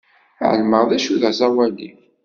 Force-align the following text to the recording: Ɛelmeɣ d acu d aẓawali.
Ɛelmeɣ 0.49 0.83
d 0.89 0.91
acu 0.97 1.15
d 1.21 1.23
aẓawali. 1.29 1.89